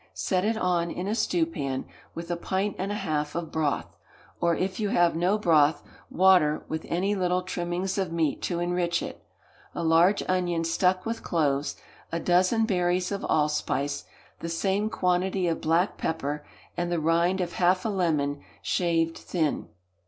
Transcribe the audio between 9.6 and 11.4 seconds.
a large onion stuck with